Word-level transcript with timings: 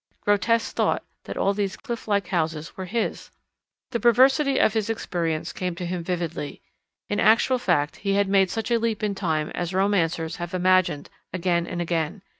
Grotesque 0.21 0.73
thought, 0.75 1.03
that 1.25 1.37
all 1.37 1.53
these 1.53 1.77
cliff 1.77 2.07
like 2.07 2.29
houses 2.29 2.75
were 2.75 2.85
his! 2.85 3.29
The 3.91 3.99
perversity 3.99 4.57
of 4.57 4.73
his 4.73 4.89
experience 4.89 5.53
came 5.53 5.75
to 5.75 5.85
him 5.85 6.03
vividly. 6.03 6.59
In 7.07 7.19
actual 7.19 7.59
fact 7.59 7.97
he 7.97 8.13
had 8.15 8.27
made 8.27 8.49
such 8.49 8.71
a 8.71 8.79
leap 8.79 9.03
in 9.03 9.13
time 9.13 9.51
as 9.51 9.75
romancers 9.75 10.37
have 10.37 10.55
imagined 10.55 11.11
again 11.31 11.67
and 11.67 11.83
again. 11.83 12.23